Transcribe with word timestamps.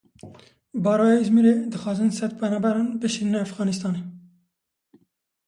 Baroya 0.83 1.17
Îzmîrê, 1.23 1.55
dixwazin 1.71 2.11
sed 2.17 2.31
penaberan 2.41 2.87
bişînin 3.01 3.41
Efxanistanê. 3.45 4.01